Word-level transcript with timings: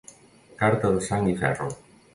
Carta 0.61 0.91
de 0.97 1.05
sang 1.11 1.31
i 1.35 1.39
ferro. 1.45 1.73